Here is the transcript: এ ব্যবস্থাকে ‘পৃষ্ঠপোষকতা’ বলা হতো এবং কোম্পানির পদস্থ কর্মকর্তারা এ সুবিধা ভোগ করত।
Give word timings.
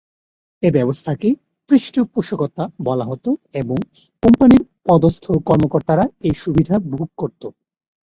এ 0.63 0.69
ব্যবস্থাকে 0.71 1.29
‘পৃষ্ঠপোষকতা’ 1.69 2.63
বলা 2.87 3.05
হতো 3.05 3.29
এবং 3.55 3.77
কোম্পানির 4.23 4.63
পদস্থ 4.87 5.25
কর্মকর্তারা 5.47 6.05
এ 6.23 6.31
সুবিধা 6.41 6.75
ভোগ 6.91 7.09
করত। 7.17 7.41